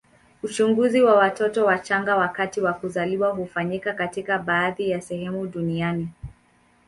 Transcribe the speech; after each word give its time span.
Uchunguzi 0.43 1.01
wa 1.01 1.15
watoto 1.15 1.65
wachanga 1.65 2.15
wakati 2.15 2.61
wa 2.61 2.73
kuzaliwa 2.73 3.29
hufanyika 3.29 3.93
katika 3.93 4.39
baadhi 4.39 4.89
ya 4.89 5.01
sehemu 5.01 5.47
duniani. 5.47 6.09